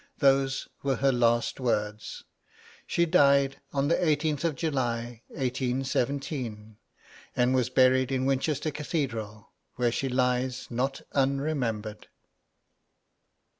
[0.17, 2.23] Those were her last words.
[2.87, 6.77] She died on the 18th of July, 1817,
[7.35, 12.07] and was buried in Winchester Cathedral, where she lies not unremembered.